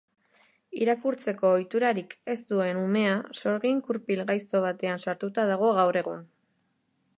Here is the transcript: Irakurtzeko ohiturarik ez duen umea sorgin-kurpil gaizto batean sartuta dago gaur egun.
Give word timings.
Irakurtzeko 0.83 1.51
ohiturarik 1.57 2.15
ez 2.35 2.37
duen 2.53 2.79
umea 2.85 3.13
sorgin-kurpil 3.41 4.25
gaizto 4.33 4.65
batean 4.67 5.07
sartuta 5.07 5.49
dago 5.55 5.73
gaur 5.81 6.01
egun. 6.05 6.29